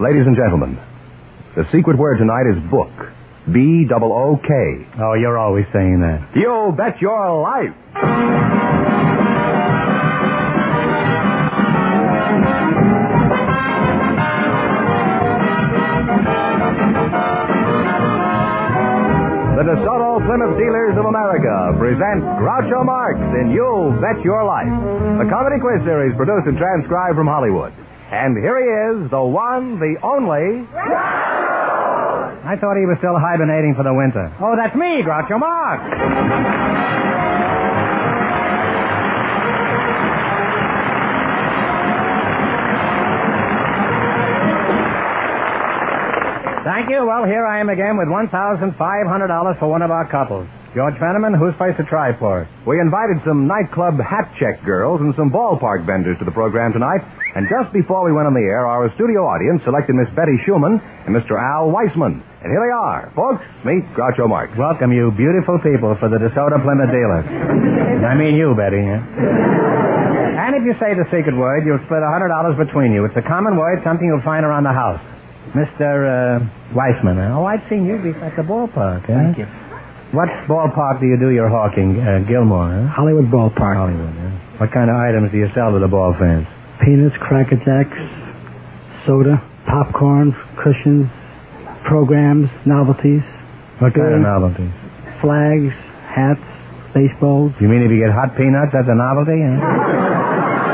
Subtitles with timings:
[0.00, 0.76] Ladies and gentlemen,
[1.54, 2.90] the secret word tonight is book.
[3.52, 4.48] B double O K.
[4.98, 6.30] Oh, you're always saying that.
[6.34, 8.74] You bet your life.
[19.54, 24.66] The DeSoto Plymouth Dealers of America present Groucho Marx in You Bet Your Life,
[25.22, 27.70] a comedy quiz series produced and transcribed from Hollywood.
[28.14, 28.70] And here he
[29.04, 30.62] is, the one, the only.
[32.46, 34.30] I thought he was still hibernating for the winter.
[34.38, 35.82] Oh, that's me, Groucho Marx.
[46.64, 47.04] Thank you.
[47.04, 50.48] Well, here I am again with $1,500 for one of our couples.
[50.74, 52.48] George Fenneman, who's placed a try for it?
[52.66, 56.98] We invited some nightclub hat check girls and some ballpark vendors to the program tonight.
[57.38, 60.82] And just before we went on the air, our studio audience selected Miss Betty Schumann
[61.06, 61.38] and Mr.
[61.38, 62.18] Al Weissman.
[62.42, 63.06] And here they are.
[63.14, 64.50] Folks, meet Groucho Marx.
[64.58, 67.26] Welcome, you beautiful people, for the DeSoto Plymouth dealers.
[68.02, 68.82] I mean you, Betty.
[68.82, 68.98] yeah?
[70.42, 73.06] And if you say the secret word, you'll split a $100 between you.
[73.06, 75.00] It's a common word, something you'll find around the house.
[75.54, 75.86] Mr.
[75.86, 77.18] Uh, Weissman.
[77.30, 79.06] Oh, I've seen you be at the ballpark.
[79.06, 79.30] Huh?
[79.30, 79.46] Thank you.
[80.14, 81.98] What ballpark do you do your hawking?
[81.98, 82.86] Uh, Gilmore, huh?
[82.94, 83.74] Hollywood Ballpark.
[83.74, 84.30] Hollywood, huh?
[84.62, 86.46] What kind of items do you sell to the ball fans?
[86.80, 87.98] Peanuts, Cracker Jacks,
[89.06, 90.30] soda, popcorn,
[90.62, 91.10] cushions,
[91.84, 93.22] programs, novelties,
[93.82, 94.70] What kind of novelties?
[95.20, 95.74] flags,
[96.14, 96.42] hats,
[96.94, 97.50] baseballs.
[97.60, 99.40] You mean if you get hot peanuts, that's a novelty?
[99.42, 99.58] Huh?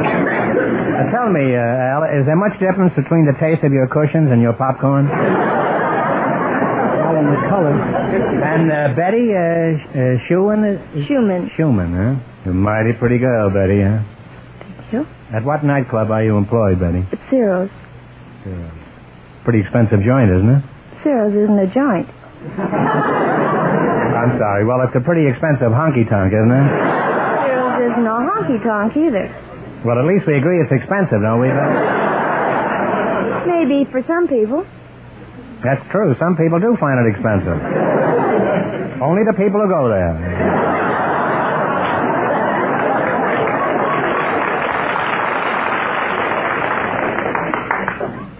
[0.00, 4.28] Uh, tell me, uh, Al, is there much difference between the taste of your cushions
[4.30, 5.08] and your popcorn?
[7.50, 7.74] Color.
[7.74, 10.78] And uh, Betty, uh, uh, Schumann?
[11.06, 11.50] Schumann.
[11.58, 12.14] Schumann, huh?
[12.46, 13.98] You're a mighty pretty girl, Betty, huh?
[14.78, 15.02] Thank you.
[15.34, 17.02] At what nightclub are you employed, Betty?
[17.10, 17.70] But Ciro's.
[19.44, 20.62] Pretty expensive joint, isn't it?
[21.02, 22.06] Ciro's isn't a joint.
[24.20, 24.64] I'm sorry.
[24.64, 26.66] Well, it's a pretty expensive honky-tonk, isn't it?
[26.70, 29.26] Ciro's isn't a honky-tonk either.
[29.84, 31.48] Well, at least we agree it's expensive, don't we?
[33.48, 34.66] Maybe for some people.
[35.62, 36.16] That's true.
[36.18, 37.60] Some people do find it expensive.
[39.02, 40.16] Only the people who go there.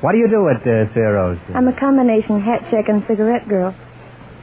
[0.00, 1.38] What do you do at uh, Ciro's?
[1.54, 3.74] I'm a combination hat check and cigarette girl.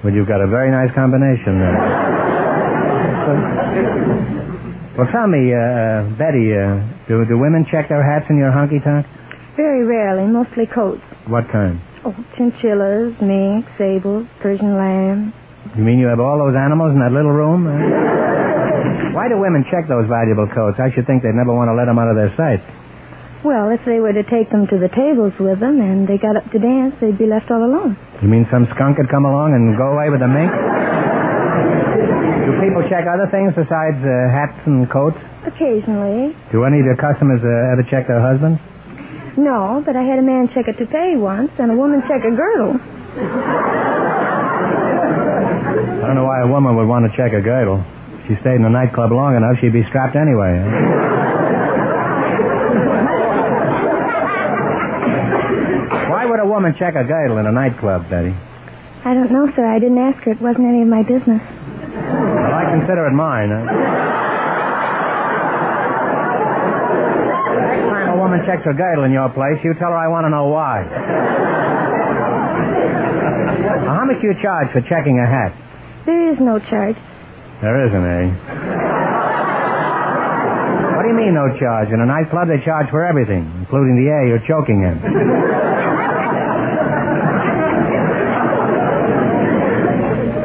[0.03, 1.77] Well, you've got a very nice combination there.
[4.95, 6.77] well, tell me, uh, uh, Betty, uh,
[7.09, 9.07] do, do women check their hats in your honky-tonk?
[9.57, 11.01] Very rarely, mostly coats.
[11.25, 11.81] What kind?
[12.07, 15.35] Oh, chinchillas, minks, sables, Persian lamb.
[15.75, 17.68] You mean you have all those animals in that little room?
[19.12, 20.79] Why do women check those valuable coats?
[20.79, 22.63] I should think they'd never want to let them out of their sight.
[23.44, 26.40] Well, if they were to take them to the tables with them and they got
[26.40, 28.00] up to dance, they'd be left all alone.
[28.24, 30.47] You mean some skunk would come along and go away with the mink?
[32.47, 35.19] Do people check other things besides uh, hats and coats?
[35.44, 36.31] Occasionally.
[36.56, 38.63] Do any of your customers uh, ever check their husbands?
[39.37, 42.33] No, but I had a man check a toupee once and a woman check a
[42.33, 42.73] girdle.
[46.01, 47.85] I don't know why a woman would want to check a girdle.
[48.17, 50.57] If she stayed in a nightclub long enough, she'd be strapped anyway.
[56.09, 58.33] Why would a woman check a girdle in a nightclub, Betty?
[59.05, 59.65] I don't know, sir.
[59.67, 60.31] I didn't ask her.
[60.31, 61.41] It wasn't any of my business.
[61.45, 63.51] Well, I consider it mine.
[63.51, 64.17] Huh?
[68.36, 70.47] Next a checks her girdle in your place, you tell her I want to know
[70.47, 70.83] why.
[73.83, 75.51] Now, how much do you charge for checking a hat?
[76.05, 76.95] There is no charge.
[77.59, 78.31] There isn't, eh?
[80.95, 81.89] What do you mean, no charge?
[81.91, 84.95] In a nightclub, they charge for everything, including the air you're choking in.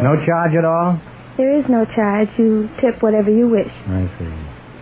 [0.02, 0.98] No charge at all?
[1.36, 2.28] There is no charge.
[2.36, 3.70] You tip whatever you wish.
[3.86, 4.34] I see.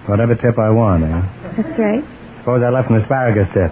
[0.09, 1.23] Whatever tip I want, eh?
[1.61, 2.05] That's right.
[2.51, 3.71] Suppose I left an asparagus tip.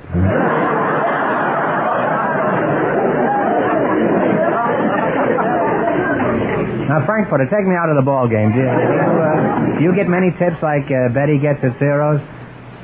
[6.86, 8.52] Now, Frankfurter, take me out of the ball game.
[8.54, 12.22] Do you, uh, do you get many tips like uh, Betty gets at Ciro's?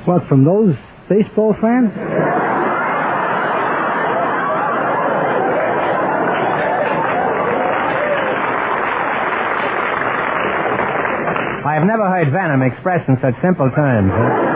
[0.03, 0.75] What, from those
[1.07, 1.87] baseball fans?
[11.63, 14.54] I have never heard venom expressed in such simple terms.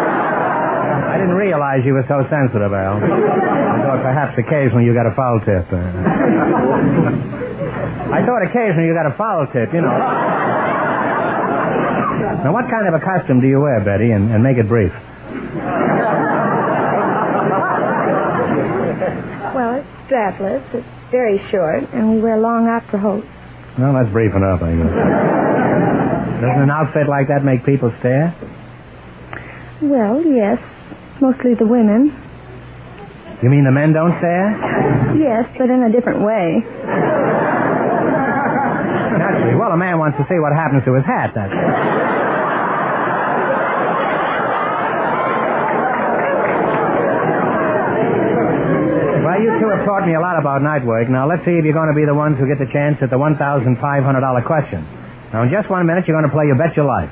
[1.08, 2.98] I didn't realize you were so sensitive, Al.
[3.04, 5.66] I thought perhaps occasionally you got a foul tip.
[5.72, 5.78] Uh,
[8.12, 9.98] I thought occasionally you got a foul tip, you know.
[12.44, 14.12] Now, what kind of a costume do you wear, Betty?
[14.12, 14.92] And, and make it brief.
[19.56, 20.64] Well, it's strapless.
[20.74, 23.26] It's very short, and we wear long opera hose.
[23.78, 24.94] Well, that's brief enough, I guess.
[26.42, 28.34] Doesn't an outfit like that make people stare?
[29.82, 30.60] Well, yes.
[31.22, 32.16] Mostly the women.
[33.44, 34.52] You mean the men don't stare?
[35.20, 36.64] Yes, but in a different way.
[39.20, 39.56] Naturally.
[39.56, 41.32] Well, a man wants to see what happens to his hat.
[41.36, 41.52] That's
[49.24, 51.08] Well, you two have taught me a lot about night work.
[51.10, 53.10] Now, let's see if you're going to be the ones who get the chance at
[53.10, 53.76] the $1,500
[54.46, 54.84] question.
[55.32, 57.12] Now, in just one minute, you're going to play You Bet Your Life.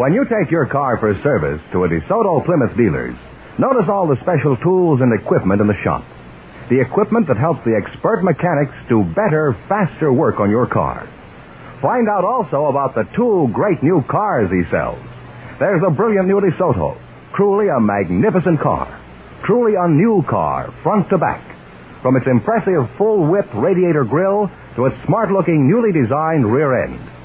[0.00, 3.14] When you take your car for service to a DeSoto Plymouth dealers,
[3.58, 6.02] notice all the special tools and equipment in the shop.
[6.70, 11.06] The equipment that helps the expert mechanics do better, faster work on your car.
[11.82, 15.04] Find out also about the two great new cars he sells.
[15.58, 16.96] There's a brilliant new DeSoto,
[17.36, 18.88] truly a magnificent car,
[19.44, 21.44] truly a new car, front to back.
[22.00, 27.19] From its impressive full width radiator grille to its smart looking newly designed rear end.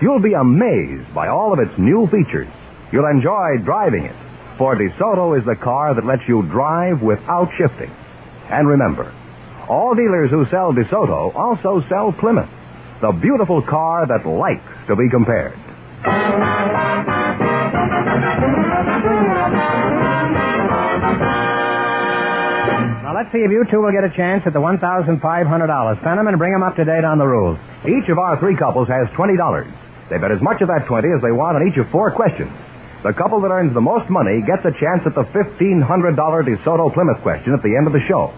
[0.00, 2.46] You'll be amazed by all of its new features.
[2.92, 4.14] You'll enjoy driving it,
[4.56, 7.90] for DeSoto is the car that lets you drive without shifting.
[8.48, 9.12] And remember,
[9.68, 12.48] all dealers who sell DeSoto also sell Plymouth,
[13.00, 15.58] the beautiful car that likes to be compared.
[23.02, 26.02] Now, let's see if you two will get a chance at the $1,500.
[26.02, 27.58] Send them and bring them up to date on the rules.
[27.84, 29.87] Each of our three couples has $20.
[30.10, 32.50] They bet as much of that 20 as they want on each of four questions.
[33.04, 37.22] The couple that earns the most money gets a chance at the $1,500 DeSoto Plymouth
[37.22, 38.34] question at the end of the show.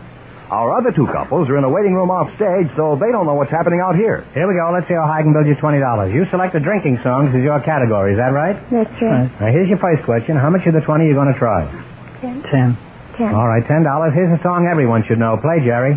[0.50, 3.38] Our other two couples are in a waiting room off stage, so they don't know
[3.38, 4.26] what's happening out here.
[4.34, 4.68] Here we go.
[4.74, 5.78] Let's see how high I can build you $20.
[6.12, 8.12] You select the drinking songs as your category.
[8.14, 8.58] Is that right?
[8.68, 9.30] That's right.
[9.40, 10.34] Now, here's your first question.
[10.34, 11.70] How much of the 20 are you going to try?
[12.20, 12.42] Ten.
[12.50, 12.74] Ten.
[13.16, 13.30] Ten.
[13.32, 13.86] All right, $10.
[14.12, 15.38] Here's a song everyone should know.
[15.38, 15.94] Play, Jerry.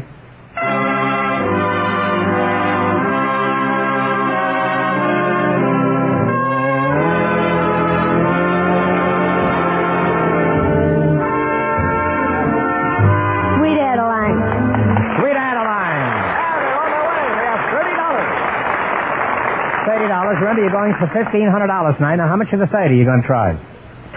[20.53, 20.57] $30.
[20.57, 20.61] $30.
[20.61, 22.15] You're going for $1,500 tonight.
[22.17, 23.53] Now, how much of the 30 are you going to try?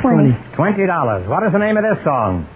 [0.01, 0.33] Twenty.
[0.57, 1.29] $20.
[1.29, 2.47] What is the name of this song?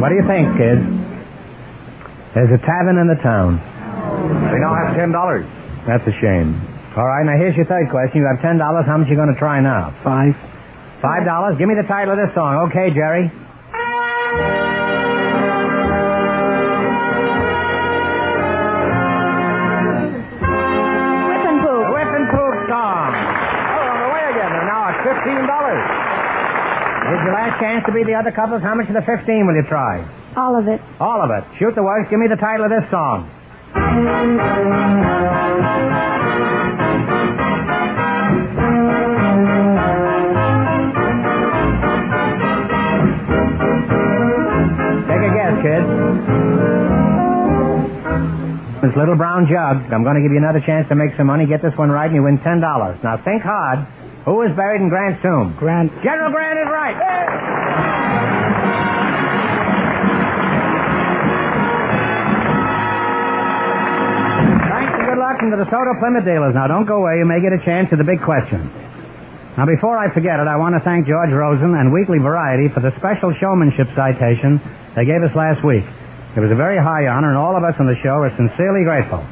[0.00, 0.84] What do you think, kids?
[2.34, 3.56] There's a tavern in the town.
[4.52, 5.63] They now have $10.
[5.86, 6.56] That's a shame.
[6.96, 8.20] All right, now here's your third question.
[8.22, 8.86] You have ten dollars.
[8.86, 9.92] How much you going to try now?
[10.02, 10.34] Five.
[11.02, 11.58] Five dollars.
[11.58, 13.30] Give me the title of this song, okay, Jerry?
[20.14, 21.84] Whip and The poop.
[21.94, 23.08] Whip and Poop song.
[23.14, 24.50] Oh, on their way again.
[24.52, 25.48] They're now at $15.
[27.04, 28.62] Here's your last chance to be the other couples.
[28.62, 30.00] How much of the fifteen will you try?
[30.36, 30.80] All of it.
[31.00, 31.44] All of it.
[31.58, 32.08] Shoot the works.
[32.10, 33.28] Give me the title of this song.
[43.84, 45.82] Take a guess, kid.
[48.82, 49.92] This little brown jug.
[49.92, 51.46] I'm going to give you another chance to make some money.
[51.46, 52.98] Get this one right, and you win ten dollars.
[53.02, 53.80] Now think hard.
[54.24, 55.54] Who is buried in Grant's tomb?
[55.58, 55.92] Grant.
[56.02, 57.93] General Grant is right.
[65.14, 66.58] Good luck from the DeSoto Plymouth dealers.
[66.58, 67.22] Now, don't go away.
[67.22, 68.66] You may get a chance at the big question.
[69.54, 72.82] Now, before I forget it, I want to thank George Rosen and Weekly Variety for
[72.82, 74.58] the special showmanship citation
[74.98, 75.86] they gave us last week.
[76.34, 78.82] It was a very high honor, and all of us on the show are sincerely
[78.82, 79.22] grateful.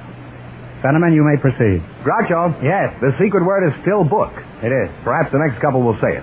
[0.86, 1.82] Gentlemen, you may proceed.
[2.06, 2.54] Groucho.
[2.62, 2.94] Yes.
[3.02, 4.30] The secret word is still book.
[4.62, 4.86] It is.
[5.02, 6.22] Perhaps the next couple will say it.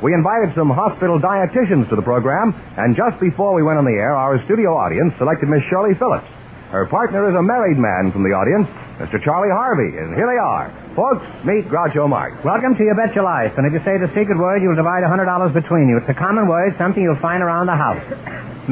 [0.00, 3.96] We invited some hospital dietitians to the program, and just before we went on the
[4.00, 6.28] air, our studio audience selected Miss Shirley Phillips.
[6.72, 9.20] Her partner is a married man from the audience, Mr.
[9.20, 10.72] Charlie Harvey, and here they are.
[10.96, 12.32] Folks, meet Groucho Marx.
[12.42, 13.52] Welcome to Your Bet Your Life.
[13.60, 16.00] And if you say the secret word, you'll divide a $100 between you.
[16.00, 18.00] It's a common word, something you'll find around the house.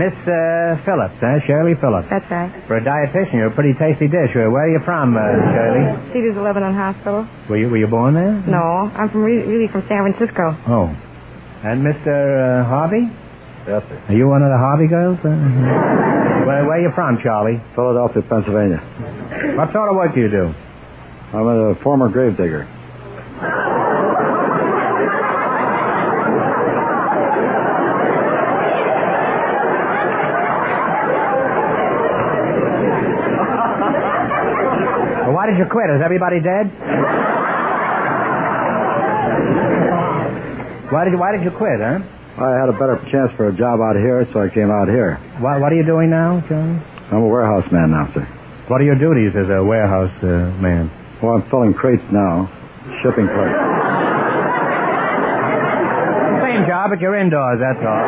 [0.01, 1.45] Miss uh, Phillips, eh?
[1.45, 2.09] Shirley Phillips.
[2.09, 2.49] That's right.
[2.67, 4.33] For a dietitian, you're a pretty tasty dish.
[4.33, 5.21] Uh, Where are you from, uh,
[5.53, 5.85] Shirley?
[6.17, 7.29] Cedars Lebanon Hospital.
[7.53, 8.33] Were you, were you born there?
[8.49, 10.57] No, I'm from really, really from San Francisco.
[10.73, 10.89] Oh.
[11.69, 12.09] And Mr.
[12.11, 13.13] Uh, Harvey?
[13.67, 13.97] Yes, sir.
[14.09, 15.19] Are you one of the Harvey girls?
[15.25, 15.29] Uh,
[16.47, 17.61] where, where are you from, Charlie?
[17.75, 18.79] Philadelphia, Pennsylvania.
[19.57, 20.53] What sort of work do you do?
[21.33, 22.69] I'm a former gravedigger.
[35.25, 35.89] Well, why did you quit?
[35.89, 36.69] Is everybody dead?
[40.93, 41.99] Why did you, why did you quit, huh?
[42.35, 45.23] I had a better chance for a job out here, so I came out here.
[45.39, 46.83] What, what are you doing now, John?
[47.13, 48.27] I'm a warehouse man now, sir.
[48.67, 50.91] What are your duties as a warehouse uh, man?
[51.23, 52.51] Well, I'm filling crates now,
[53.07, 53.55] shipping clerk.
[56.43, 58.03] Same job, but you're indoors, that's all.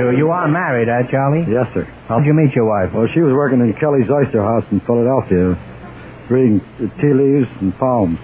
[0.00, 1.44] You, you are married, eh, Charlie?
[1.52, 1.84] Yes, sir.
[2.08, 2.94] How'd you meet your wife?
[2.94, 5.52] Well, she was working in Kelly's Oyster House in Philadelphia,
[6.30, 6.60] reading
[6.96, 8.18] tea leaves and palms.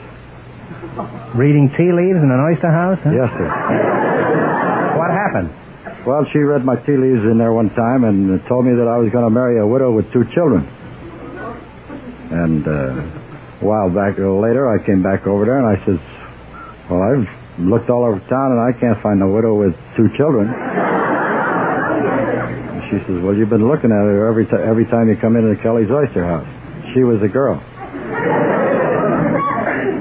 [1.34, 2.98] Reading tea leaves in an oyster house?
[3.02, 3.10] Huh?
[3.10, 3.48] Yes, sir.
[4.98, 5.50] What happened?
[6.06, 8.96] Well, she read my tea leaves in there one time and told me that I
[8.96, 10.66] was going to marry a widow with two children.
[12.30, 15.98] And uh, a while back later, I came back over there and I says,
[16.88, 17.28] "Well, I've
[17.58, 20.48] looked all over town and I can't find a widow with two children."
[22.88, 25.60] She says, "Well, you've been looking at her every ti every time you come into
[25.60, 26.48] Kelly's Oyster House.
[26.94, 27.62] She was a girl."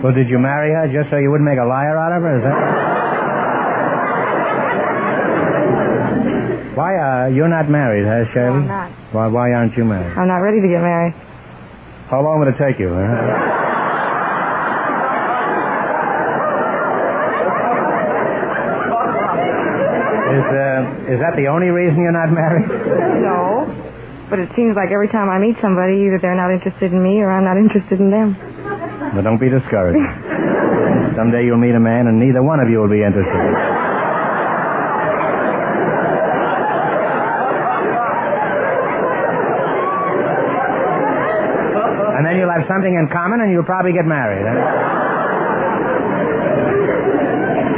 [0.03, 2.37] Well, did you marry her just so you wouldn't make a liar out of her?
[2.39, 2.55] Is that?
[6.79, 8.63] Why, uh, you're not married, huh, Shirley?
[8.63, 8.91] I'm not.
[9.11, 10.15] Why, why aren't you married?
[10.17, 11.13] I'm not ready to get married.
[12.09, 13.59] How long would it take you, huh?
[20.29, 22.69] Is, uh, is that the only reason you're not married?
[22.69, 23.65] No.
[24.29, 27.19] But it seems like every time I meet somebody, either they're not interested in me
[27.19, 28.37] or I'm not interested in them.
[29.15, 29.99] But don't be discouraged.
[31.15, 33.41] Someday you'll meet a man and neither one of you will be interested.
[42.17, 44.43] And then you'll have something in common and you'll probably get married.
[44.43, 44.57] Huh?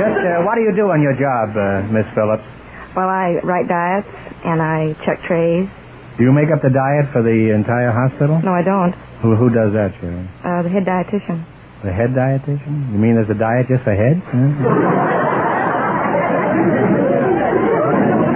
[0.01, 2.43] Just uh, what do you do on your job, uh, Miss Phillips?
[2.95, 4.09] Well, I write diets
[4.43, 5.69] and I check trays.
[6.17, 8.41] Do you make up the diet for the entire hospital?
[8.41, 8.95] No, I don't.
[9.21, 10.25] Who, who does that, Shirley?
[10.41, 11.45] Uh, the head dietitian.
[11.85, 12.91] The head dietitian?
[12.93, 14.21] You mean there's a diet just for heads?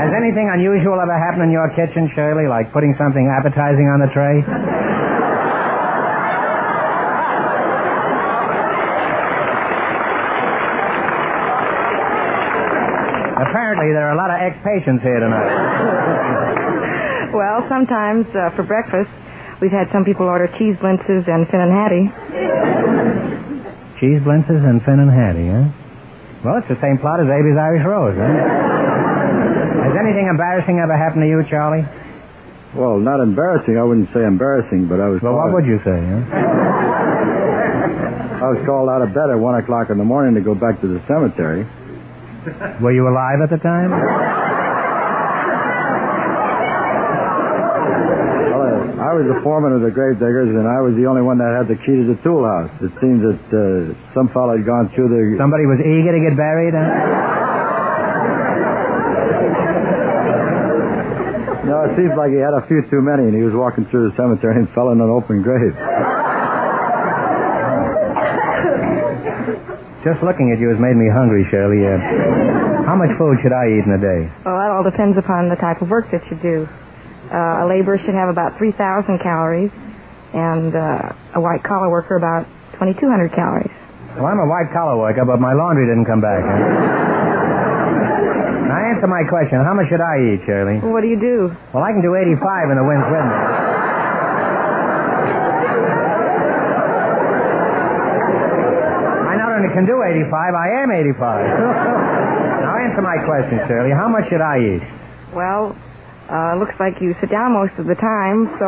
[0.06, 4.10] Has anything unusual ever happened in your kitchen, Shirley, like putting something appetizing on the
[4.14, 4.46] tray?
[13.36, 15.52] Apparently, there are a lot of ex-patients here tonight.
[17.36, 19.12] Well, sometimes uh, for breakfast,
[19.66, 22.06] we've had some people order cheese blintzes and finnan haddie.
[23.98, 25.66] Cheese blintzes and finnan haddie, huh?
[26.46, 28.30] Well, it's the same plot as Abie's Irish Rose, huh?
[29.90, 31.82] Has anything embarrassing ever happened to you, Charlie?
[32.78, 33.74] Well, not embarrassing.
[33.74, 35.26] I wouldn't say embarrassing, but I was.
[35.26, 36.22] Well, what called, would you say, huh?
[38.46, 40.78] I was called out of bed at one o'clock in the morning to go back
[40.82, 41.66] to the cemetery.
[42.84, 43.90] Were you alive at the time?
[48.54, 51.40] Well, uh, I was the foreman of the gravediggers, and I was the only one
[51.40, 52.68] that had the key to the tool house.
[52.84, 55.40] It seems that uh, some fellow had gone through the.
[55.40, 56.84] Somebody was eager to get buried, huh?
[61.66, 64.12] No, it seems like he had a few too many, and he was walking through
[64.12, 65.74] the cemetery and fell in an open grave.
[70.06, 71.82] Just looking at you has made me hungry, Shirley.
[71.82, 74.30] Uh, how much food should I eat in a day?
[74.46, 76.70] Well, that all depends upon the type of work that you do.
[77.32, 79.72] Uh, a laborer should have about 3,000 calories,
[80.34, 82.46] and uh, a white collar worker about
[82.78, 83.72] 2,200 calories.
[84.16, 86.40] Well, I'm a white collar worker, but my laundry didn't come back.
[86.44, 87.16] Huh?
[88.70, 89.60] Now answer my question.
[89.64, 90.80] How much should I eat, Shirley?
[90.80, 91.52] Well, what do you do?
[91.74, 93.38] Well, I can do 85 in the wind's with me.
[99.26, 101.20] I not only can do 85, I am 85.
[102.64, 103.92] now answer my question, Shirley.
[103.92, 104.84] How much should I eat?
[105.34, 105.76] Well,
[106.30, 108.66] uh, looks like you sit down most of the time, so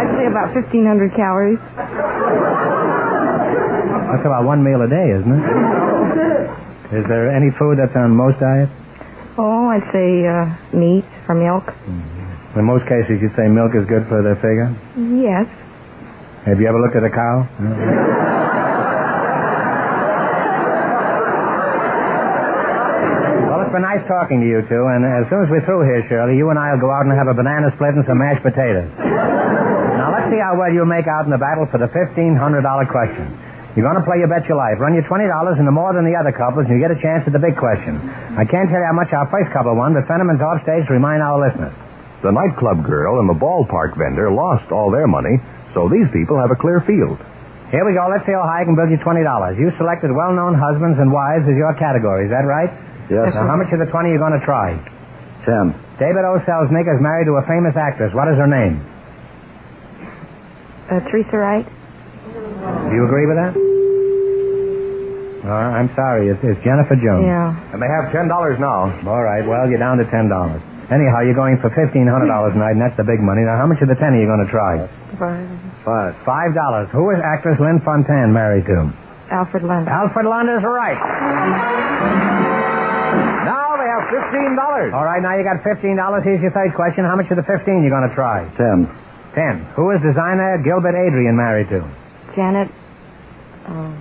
[0.00, 1.58] I'd say about 1,500 calories.
[4.10, 5.44] That's about one meal a day, isn't it?
[6.98, 8.72] Is there any food that's on most diets?
[9.38, 11.72] Oh, I'd say uh, meat or milk.
[12.56, 14.74] In most cases, you'd say milk is good for the figure.
[14.98, 15.46] Yes.
[16.46, 17.46] Have you ever looked at a cow?
[17.60, 18.16] No.
[23.70, 26.34] it's been nice talking to you two, and as soon as we're through here, Shirley,
[26.34, 28.90] you and I will go out and have a banana split and some mashed potatoes.
[28.98, 32.34] now, let's see how well you make out in the battle for the $1,500
[32.90, 33.30] question.
[33.78, 34.82] You're going to play your bet your life.
[34.82, 35.22] Run your $20
[35.54, 38.02] into more than the other couples, and you get a chance at the big question.
[38.34, 40.92] I can't tell you how much our first couple won, but Fenneman's off stage to
[40.98, 41.70] remind our listeners.
[42.26, 45.38] The nightclub girl and the ballpark vendor lost all their money,
[45.78, 47.22] so these people have a clear field.
[47.70, 48.10] Here we go.
[48.10, 49.14] Let's see how high I can build you $20.
[49.62, 52.26] You selected well-known husbands and wives as your category.
[52.26, 52.89] Is that right?
[53.10, 53.34] Yes.
[53.34, 54.78] Now, how much of the 20 are you going to try?
[55.44, 55.74] Ten.
[55.98, 56.38] David O.
[56.46, 58.14] Selznick is married to a famous actress.
[58.14, 58.78] What is her name?
[60.86, 61.66] Uh, Teresa Wright?
[61.66, 63.52] Do you agree with that?
[65.42, 66.28] Uh, I'm sorry.
[66.28, 67.24] It's, it's Jennifer Jones.
[67.26, 67.56] Yeah.
[67.72, 68.28] And they have $10
[68.60, 68.92] now.
[69.08, 69.42] All right.
[69.46, 70.28] Well, you're down to $10.
[70.92, 71.94] Anyhow, you're going for $1,500
[72.52, 73.42] tonight, and that's the big money.
[73.46, 74.86] Now, how much of the 10 are you going to try?
[75.18, 75.48] Five.
[75.84, 76.88] Five Five dollars.
[76.92, 78.92] Who is actress Lynn Fontanne married to?
[79.30, 79.88] Alfred Lunt.
[79.88, 80.98] Alfred Lunt is right.
[83.44, 84.92] Now they have $15.
[84.94, 86.24] All right, now you got fifteen dollars.
[86.24, 87.04] Here's your third question.
[87.04, 88.44] How much of the fifteen you going to try?
[88.56, 88.86] Ten.
[89.34, 89.64] Ten.
[89.76, 91.80] Who is designer Gilbert Adrian married to?
[92.34, 92.68] Janet
[93.66, 93.92] uh,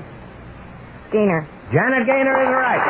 [1.12, 1.46] Gaynor.
[1.72, 2.82] Janet Gaynor is right.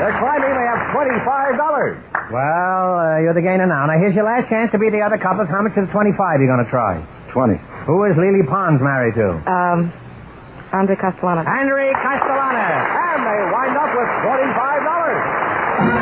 [0.00, 0.52] They're climbing.
[0.52, 2.32] They have $25.
[2.32, 3.86] Well, uh, you're the gainer now.
[3.86, 5.48] Now here's your last chance to beat the other couples.
[5.48, 6.98] How much of the twenty-five you going to try?
[7.32, 7.56] Twenty.
[7.86, 9.28] Who is Lily Pons married to?
[9.46, 9.92] Um,
[10.76, 11.48] Andre Kostelanetz.
[11.48, 12.84] Henry Kostelanetz.
[13.16, 15.96] And they wind up with $45.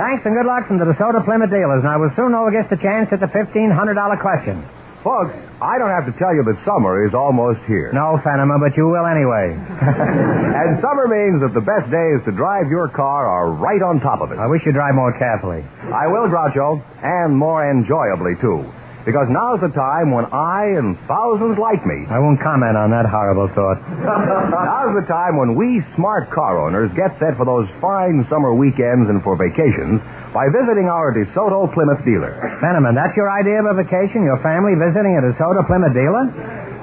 [0.00, 1.84] Thanks and good luck from the DeSoto Plymouth dealers.
[1.84, 4.64] Now we'll soon know who gets the chance at the fifteen hundred dollar question.
[5.00, 5.32] Folks,
[5.64, 7.88] I don't have to tell you that summer is almost here.
[7.96, 9.56] No, Fenneman, but you will anyway.
[10.60, 14.20] And summer means that the best days to drive your car are right on top
[14.20, 14.36] of it.
[14.38, 15.64] I wish you'd drive more carefully.
[15.88, 18.60] I will, Groucho, and more enjoyably, too.
[19.08, 22.04] Because now's the time when I and thousands like me.
[22.12, 23.80] I won't comment on that horrible thought.
[24.04, 29.08] now's the time when we smart car owners get set for those fine summer weekends
[29.08, 32.38] and for vacations by visiting our DeSoto Plymouth dealer.
[32.62, 34.22] Fenneman, that's your idea of a vacation?
[34.22, 36.24] Your family visiting a DeSoto Plymouth dealer?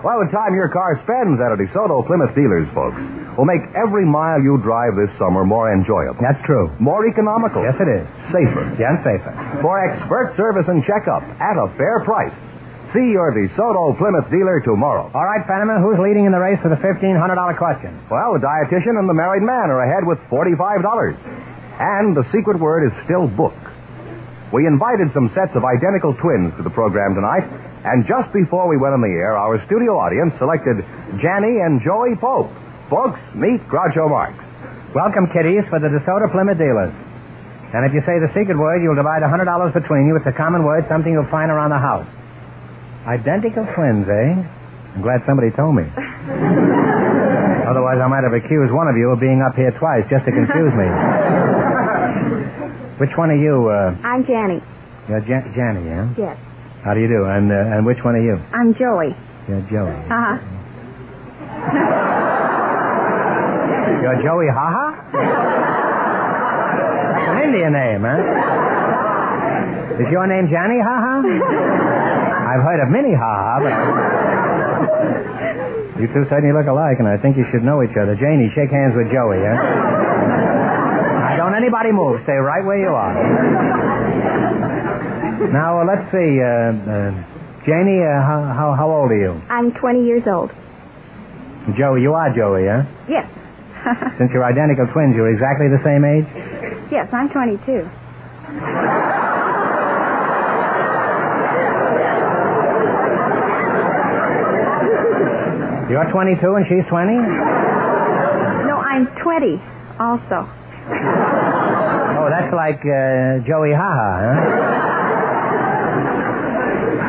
[0.03, 2.99] Well, the time your car spends at a DeSoto Plymouth dealer's, folks,
[3.39, 6.19] will make every mile you drive this summer more enjoyable.
[6.21, 6.69] That's true.
[6.79, 7.63] More economical.
[7.63, 8.05] Yes, it is.
[8.35, 8.63] Safer.
[8.77, 9.31] Yeah, and safer.
[9.63, 12.35] For expert service and checkup at a fair price.
[12.95, 15.11] See your DeSoto Plymouth dealer tomorrow.
[15.11, 17.19] All right, Fenneman, who's leading in the race for the $1,500
[17.57, 17.95] question?
[18.11, 20.55] Well, the dietitian and the married man are ahead with $45.
[21.79, 23.55] And the secret word is still book.
[24.51, 27.45] We invited some sets of identical twins to the program tonight,
[27.83, 30.81] and just before we went on the air, our studio audience selected
[31.21, 32.49] Janny and Joey Pope.
[32.89, 34.33] Folks, meet Groucho Marx.
[34.95, 36.95] Welcome, kiddies, for the DeSoto Plymouth dealers.
[37.75, 40.15] And if you say the secret word, you'll divide $100 between you.
[40.15, 42.07] It's a common word, something you'll find around the house.
[43.05, 44.39] Identical twins, eh?
[44.95, 45.83] I'm glad somebody told me.
[47.67, 50.31] Otherwise, I might have accused one of you of being up here twice just to
[50.31, 50.87] confuse me.
[52.97, 53.69] Which one are you?
[53.69, 54.61] Uh, I'm Janny.
[55.07, 56.09] you're Jan- Janny, yeah?
[56.17, 56.37] Yes.
[56.83, 57.25] How do you do?
[57.25, 58.37] And uh, and which one are you?
[58.53, 59.13] I'm Joey.
[59.47, 59.93] You're Joey.
[60.09, 60.37] Uh-huh.
[63.97, 64.87] You're Joey Haha?
[67.11, 68.19] That's an Indian name, huh?
[69.99, 71.21] Is your name Johnny Haha?
[72.53, 73.73] I've heard of Minnie Haha, but.
[75.99, 78.13] You two certainly look alike, and I think you should know each other.
[78.15, 79.57] Janie, shake hands with Joey, huh?
[81.37, 82.21] Don't anybody move.
[82.23, 83.13] Stay right where you are.
[85.53, 86.41] Now, uh, let's see.
[86.41, 87.11] Uh, uh,
[87.63, 89.39] Janie, uh, how, how, how old are you?
[89.49, 90.49] I'm 20 years old.
[91.77, 92.83] Joey, you are Joey, huh?
[93.07, 93.29] Yes.
[94.17, 96.25] Since you're identical twins, you're exactly the same age?
[96.91, 97.87] yes, I'm 22.
[105.89, 107.13] You're 22 and she's 20?
[108.67, 109.55] No, I'm 20
[109.99, 110.43] also.
[112.37, 114.37] That's like uh, Joey Haha, huh?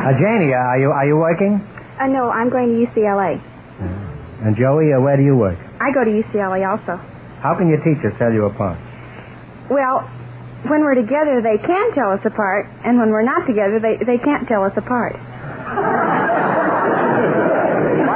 [0.09, 1.61] Uh, Janie, uh, are you are you working?
[2.01, 3.37] Uh, no, I'm going to UCLA.
[4.41, 5.59] And Joey, uh, where do you work?
[5.79, 6.97] I go to UCLA also.
[7.45, 8.79] How can your teachers tell you apart?
[9.69, 10.01] Well,
[10.65, 14.17] when we're together, they can tell us apart, and when we're not together, they, they
[14.17, 15.13] can't tell us apart.
[15.13, 15.21] Why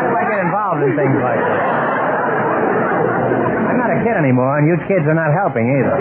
[0.02, 1.62] do I get involved in things like that?
[3.70, 5.94] I'm not a kid anymore, and you kids are not helping either.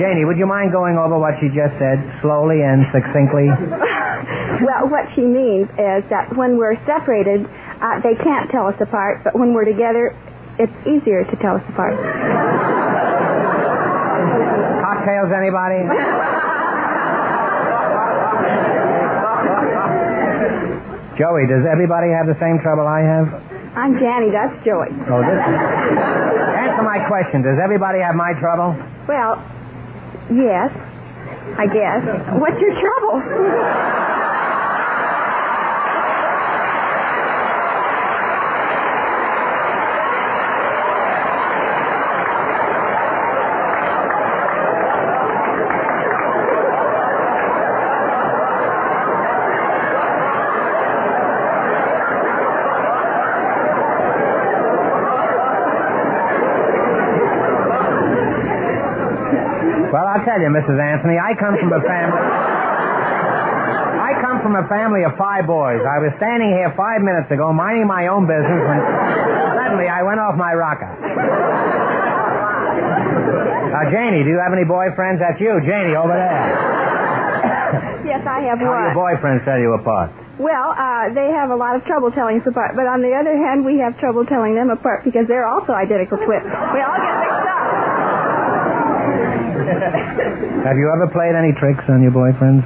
[0.00, 3.52] Janie, would you mind going over what she just said slowly and succinctly?
[4.64, 9.20] well, what she means is that when we're separated, uh, they can't tell us apart,
[9.22, 10.16] but when we're together,
[10.56, 12.00] it's easier to tell us apart.
[14.80, 15.84] Cocktails, anybody?
[21.20, 23.28] Joey, does everybody have the same trouble I have?
[23.76, 24.96] I'm Janny, that's Joey.
[25.12, 25.60] Oh, this is...
[26.56, 27.44] Answer my question.
[27.44, 28.72] Does everybody have my trouble?
[29.06, 29.36] Well,
[30.30, 30.70] yes,
[31.58, 32.02] I guess.
[32.38, 33.20] What's your trouble?
[60.20, 60.76] I'll tell you, Mrs.
[60.76, 62.20] Anthony, I come from a family.
[64.04, 65.80] I come from a family of five boys.
[65.80, 68.80] I was standing here five minutes ago minding my own business when
[69.56, 70.92] suddenly I went off my rocker.
[73.72, 75.24] Now, Janie, do you have any boyfriends?
[75.24, 78.04] That's you, Janie, over there.
[78.04, 78.68] Yes, I have one.
[78.68, 80.12] How do your boyfriends tell you apart?
[80.36, 83.36] Well, uh, they have a lot of trouble telling us apart, but on the other
[83.36, 86.44] hand, we have trouble telling them apart because they're also identical twins.
[86.72, 87.19] We all get.
[90.66, 92.64] Have you ever played any tricks on your boyfriends?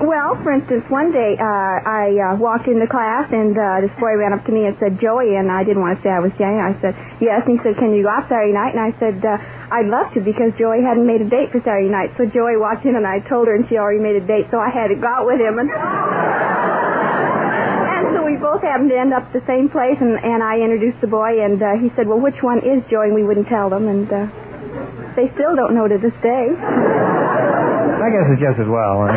[0.00, 4.16] Well, for instance, one day uh, I uh, walked into class and uh, this boy
[4.18, 6.32] ran up to me and said, Joey, and I didn't want to say I was
[6.34, 6.58] Jane.
[6.58, 7.46] I said, yes.
[7.46, 8.74] And he said, can you go out Saturday night?
[8.74, 9.38] And I said, uh,
[9.70, 12.16] I'd love to because Joey hadn't made a date for Saturday night.
[12.16, 14.58] So Joey walked in and I told her and she already made a date, so
[14.58, 15.60] I had to go out with him.
[15.60, 15.70] And,
[17.94, 20.58] and so we both happened to end up at the same place and, and I
[20.58, 23.12] introduced the boy and uh, he said, well, which one is Joey?
[23.12, 24.26] And we wouldn't tell them and uh,
[25.16, 26.48] they still don't know to this day.
[26.52, 29.06] I guess it's just as well.
[29.06, 29.12] huh?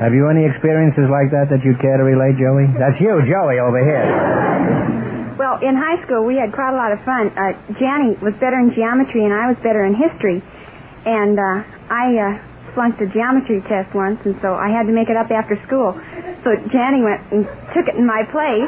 [0.00, 2.66] Have you any experiences like that that you'd care to relate, Joey?
[2.76, 4.04] That's you, Joey, over here.
[5.38, 7.30] Well, in high school, we had quite a lot of fun.
[7.34, 10.42] Uh, Janny was better in geometry, and I was better in history.
[11.06, 12.38] And uh, I uh,
[12.74, 15.94] flunked a geometry test once, and so I had to make it up after school.
[16.42, 18.66] So Janny went and took it in my place.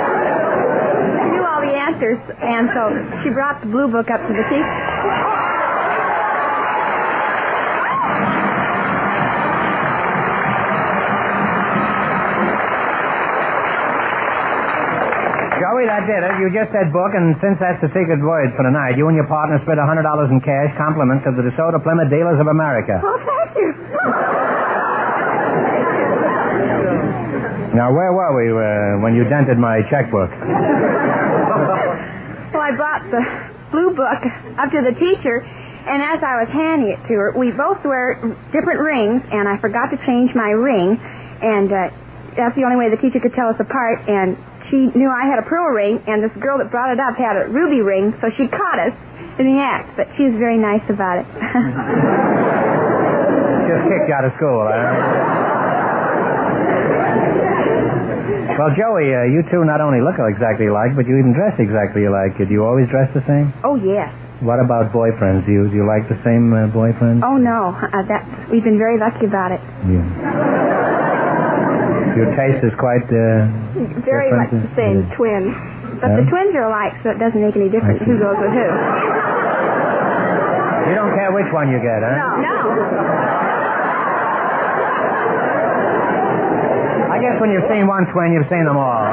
[0.00, 2.92] She knew all the answers, and so
[3.24, 4.76] she brought the blue book up to the teacher.
[15.60, 16.32] Joey, that did it.
[16.40, 19.28] You just said book, and since that's the secret word for tonight, you and your
[19.28, 22.96] partner split $100 in cash, compliments of the DeSoto Plymouth Dealers of America.
[23.00, 23.68] Oh, thank you.
[27.76, 30.30] Now, where were we uh, when you dented my checkbook?
[33.10, 34.22] The blue book
[34.58, 38.14] up to the teacher, and as I was handing it to her, we both wear
[38.52, 40.98] different rings, and I forgot to change my ring,
[41.42, 41.90] and uh,
[42.36, 44.06] that's the only way the teacher could tell us apart.
[44.06, 44.38] And
[44.70, 47.36] she knew I had a pearl ring, and this girl that brought it up had
[47.36, 48.94] a ruby ring, so she caught us
[49.38, 49.96] in the act.
[49.96, 51.26] But she was very nice about it.
[53.70, 55.69] Just kicked out of school, huh?
[58.60, 62.04] Well, Joey, uh, you two not only look exactly alike, but you even dress exactly
[62.04, 62.36] alike.
[62.36, 63.56] Do you always dress the same?
[63.64, 64.12] oh yes.
[64.44, 65.48] What about boyfriends?
[65.48, 67.24] Do you, do you like the same uh, boyfriends?
[67.24, 67.72] Oh no.
[67.72, 68.20] Uh, that
[68.52, 69.64] we've been very lucky about it.
[69.88, 70.04] Yeah.
[72.20, 73.48] Your taste is quite uh,
[74.04, 75.56] Very much the same uh, twins.
[75.96, 78.68] But the twins are alike, so it doesn't make any difference who goes with who.
[80.84, 82.12] You don't care which one you get, huh?
[82.44, 82.60] No.
[87.20, 89.04] I guess when you've seen one twin, you've seen them all.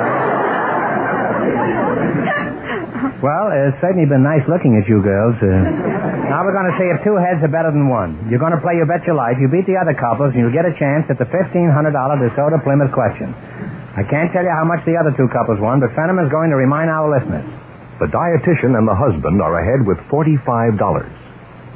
[3.20, 5.36] Well, it's certainly been nice looking at you girls.
[5.44, 5.50] Uh,
[6.32, 8.16] now we're going to see if two heads are better than one.
[8.32, 9.36] You're going to play You Bet Your Life.
[9.44, 12.96] You beat the other couples, and you'll get a chance at the $1,500 DeSoto Plymouth
[12.96, 13.36] question.
[13.36, 16.48] I can't tell you how much the other two couples won, but Fenneman is going
[16.54, 17.44] to remind our listeners.
[18.00, 20.46] The dietitian and the husband are ahead with $45.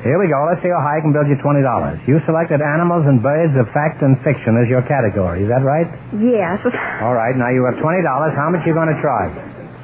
[0.01, 0.37] Here we go.
[0.49, 2.07] Let's see how high I can build you $20.
[2.09, 5.43] You selected animals and birds of fact and fiction as your category.
[5.45, 5.85] Is that right?
[6.17, 6.57] Yes.
[7.05, 7.37] All right.
[7.37, 8.01] Now you have $20.
[8.33, 9.29] How much are you going to try?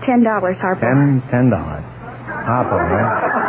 [0.05, 0.81] Ten dollars, Harper.
[0.81, 1.83] Ten, ten dollars.
[2.25, 3.45] Harper, right?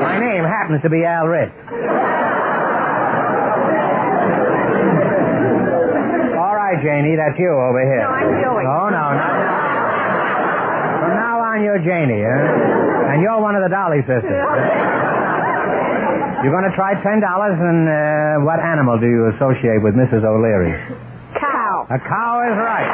[0.00, 1.54] My name happens to be Al Ritz.
[6.36, 8.02] All right, Janie, that's you over here.
[8.04, 8.64] No, I'm Joey.
[8.66, 9.26] Oh, no, no.
[11.00, 13.12] From now on, you're Janie, huh?
[13.14, 14.32] And you're one of the Dolly sisters.
[16.44, 20.22] You're going to try $10, and uh, what animal do you associate with Mrs.
[20.22, 20.76] O'Leary?
[21.40, 21.86] Cow.
[21.90, 22.86] A cow is right.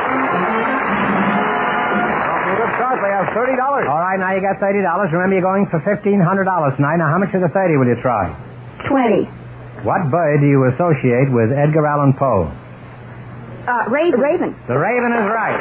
[2.57, 2.97] Good start.
[3.03, 3.89] They have $30.
[3.89, 5.13] All right, now you got $30.
[5.13, 6.97] Remember, you're going for $1,500 tonight.
[6.97, 8.31] Now, how much of the 30 will you try?
[8.87, 9.25] Twenty.
[9.85, 12.47] What bird do you associate with Edgar Allan Poe?
[13.67, 14.19] Uh, raven.
[14.21, 14.57] Raven.
[14.67, 15.55] The raven is right.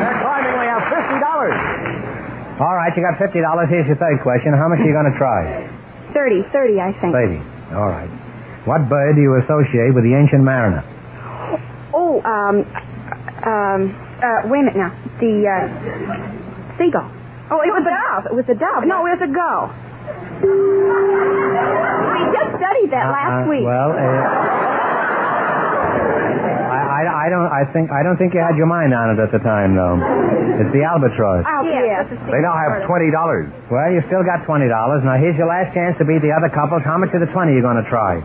[0.00, 0.56] They're climbing.
[0.58, 2.60] We have $50.
[2.60, 3.68] All right, you got $50.
[3.68, 4.52] Here's your third question.
[4.54, 5.68] How much are you going to try?
[6.12, 6.42] Thirty.
[6.52, 7.12] Thirty, I think.
[7.14, 7.38] 30.
[7.76, 8.08] All right.
[8.66, 10.82] What bird do you associate with the ancient mariner?
[11.94, 12.64] Oh, um,
[13.44, 14.92] um, uh, wait a minute now.
[15.20, 15.68] The uh,
[16.76, 17.08] seagull.
[17.50, 18.26] Oh, it was a dove.
[18.26, 18.84] It was a dove.
[18.86, 19.70] No, it was a gull.
[20.40, 23.64] We just studied that Uh, last week.
[23.64, 24.79] Well, uh,
[27.20, 27.44] I, don't.
[27.52, 27.92] I think.
[27.92, 30.00] I don't think you had your mind on it at the time, though.
[30.64, 31.44] It's the albatross.
[31.44, 32.08] Oh, yes.
[32.08, 33.12] They now have $20.
[33.68, 35.04] Well, you still got twenty dollars.
[35.04, 36.80] Now here's your last chance to beat the other couples.
[36.84, 38.20] How much of the twenty are you going to try?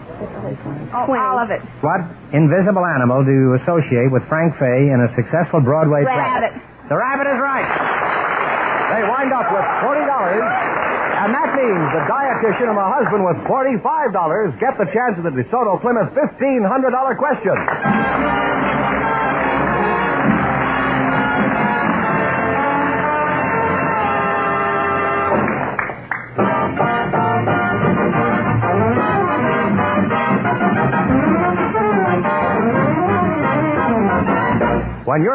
[0.96, 1.60] Oh, all of it.
[1.84, 6.16] What invisible animal do you associate with Frank Fay in a successful Broadway play?
[6.16, 6.54] Rabbit.
[6.88, 7.68] The rabbit is right.
[8.96, 13.82] They wind up with $40, and that means the dietitian and the husband with $45
[14.62, 18.45] get the chance of the DeSoto Plymouth $1,500 question.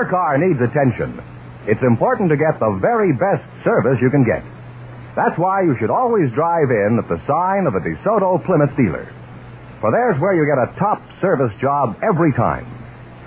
[0.00, 1.20] Your car needs attention,
[1.68, 4.40] it's important to get the very best service you can get.
[5.12, 9.04] That's why you should always drive in at the sign of a DeSoto Plymouth dealer.
[9.84, 12.64] For there's where you get a top service job every time.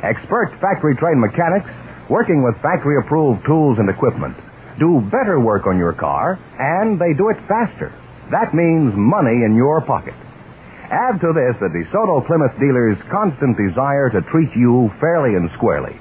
[0.01, 1.69] Expert factory trained mechanics
[2.09, 4.35] working with factory approved tools and equipment
[4.79, 7.93] do better work on your car and they do it faster.
[8.31, 10.15] That means money in your pocket.
[10.89, 15.99] Add to this the DeSoto Plymouth dealer's constant desire to treat you fairly and squarely.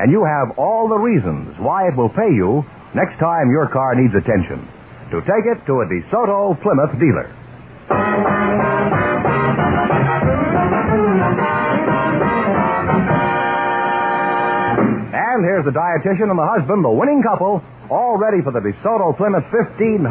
[0.00, 3.94] And you have all the reasons why it will pay you next time your car
[3.94, 4.66] needs attention.
[5.10, 7.30] To take it to a DeSoto Plymouth dealer.
[15.14, 19.16] And here's the dietitian and the husband, the winning couple, all ready for the DeSoto
[19.16, 20.02] Plymouth $1,500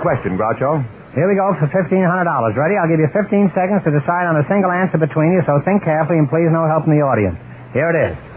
[0.00, 0.80] question, Groucho.
[1.14, 2.56] Here we go for fifteen hundred dollars.
[2.56, 2.80] Ready?
[2.80, 5.42] I'll give you fifteen seconds to decide on a single answer between you.
[5.44, 7.36] So think carefully and please no help from the audience.
[7.76, 8.31] Here it is.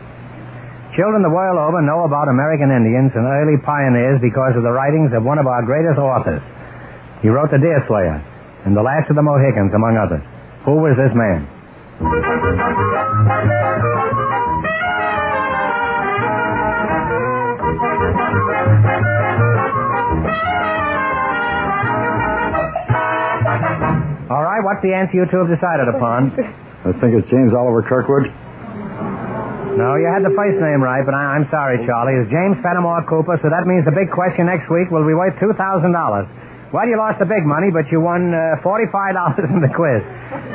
[0.96, 5.12] Children the world over know about American Indians and early pioneers because of the writings
[5.12, 6.40] of one of our greatest authors.
[7.22, 8.24] He wrote The Deer Slayer
[8.64, 10.24] and The Last of the Mohicans, among others.
[10.64, 11.44] Who was this man?
[24.32, 26.32] All right, what's the answer you two have decided upon?
[26.88, 28.32] I think it's James Oliver Curwood.
[29.76, 32.16] No, you had the first name right, but I, I'm sorry, Charlie.
[32.24, 35.36] It's James Fenimore Cooper, so that means the big question next week will be worth
[35.36, 35.52] $2,000.
[36.72, 40.00] Well, you lost the big money, but you won uh, $45 in the quiz.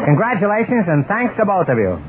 [0.09, 2.01] Congratulations, and thanks to both of you.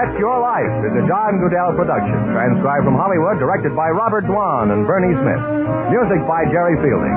[0.00, 4.72] Bet Your Life is a John Guedel production, transcribed from Hollywood, directed by Robert Dwan
[4.72, 5.44] and Bernie Smith.
[5.92, 7.12] Music by Jerry Fielding.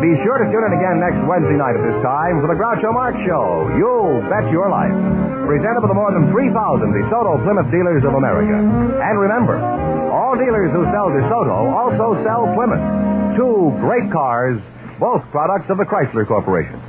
[0.00, 2.88] Be sure to tune in again next Wednesday night at this time for the Groucho
[2.96, 3.68] Marx Show.
[3.76, 4.96] You'll Bet Your Life.
[5.44, 8.64] Presented by the more than 3,000 DeSoto Plymouth dealers of America.
[8.64, 9.60] And remember,
[10.08, 13.36] all dealers who sell DeSoto also sell Plymouth.
[13.36, 14.56] Two great cars,
[14.96, 16.80] both products of the Chrysler Corporation.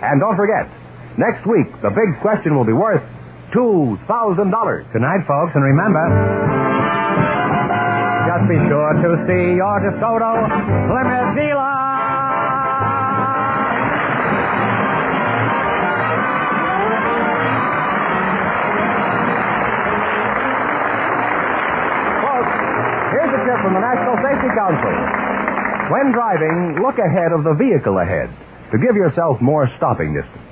[0.00, 0.64] And don't forget,
[1.20, 3.04] next week the big question will be worth
[3.52, 4.92] $2,000.
[4.92, 6.04] Good night, folks, and remember,
[8.24, 10.32] just be sure to see your DeSoto
[10.88, 11.80] Plymouth dealer.
[22.24, 22.54] Folks,
[23.12, 24.94] here's a tip from the National Safety Council.
[25.92, 28.30] When driving, look ahead of the vehicle ahead
[28.72, 30.51] to give yourself more stopping distance.